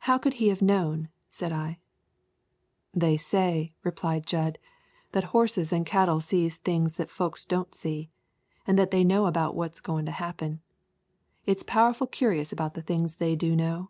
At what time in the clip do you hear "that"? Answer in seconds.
5.12-5.32, 6.98-7.08, 8.76-8.90